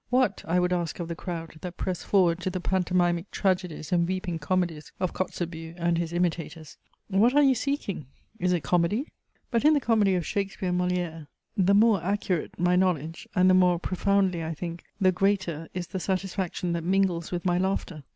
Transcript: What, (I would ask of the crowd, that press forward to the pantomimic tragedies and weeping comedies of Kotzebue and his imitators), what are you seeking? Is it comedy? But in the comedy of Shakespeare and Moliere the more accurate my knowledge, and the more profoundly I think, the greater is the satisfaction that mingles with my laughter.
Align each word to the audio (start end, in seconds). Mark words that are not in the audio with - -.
What, 0.09 0.43
(I 0.47 0.59
would 0.59 0.73
ask 0.73 0.99
of 0.99 1.09
the 1.09 1.15
crowd, 1.15 1.53
that 1.61 1.77
press 1.77 2.01
forward 2.01 2.39
to 2.39 2.49
the 2.49 2.59
pantomimic 2.59 3.29
tragedies 3.29 3.91
and 3.91 4.07
weeping 4.07 4.39
comedies 4.39 4.91
of 4.99 5.13
Kotzebue 5.13 5.75
and 5.77 5.99
his 5.99 6.11
imitators), 6.11 6.77
what 7.07 7.35
are 7.35 7.43
you 7.43 7.53
seeking? 7.53 8.07
Is 8.39 8.51
it 8.51 8.63
comedy? 8.63 9.09
But 9.51 9.63
in 9.63 9.73
the 9.75 9.79
comedy 9.79 10.15
of 10.15 10.25
Shakespeare 10.25 10.69
and 10.69 10.79
Moliere 10.79 11.27
the 11.55 11.75
more 11.75 12.03
accurate 12.03 12.57
my 12.59 12.75
knowledge, 12.75 13.27
and 13.35 13.47
the 13.47 13.53
more 13.53 13.77
profoundly 13.77 14.43
I 14.43 14.55
think, 14.55 14.83
the 14.99 15.11
greater 15.11 15.67
is 15.75 15.85
the 15.85 15.99
satisfaction 15.99 16.73
that 16.73 16.83
mingles 16.83 17.31
with 17.31 17.45
my 17.45 17.59
laughter. 17.59 18.01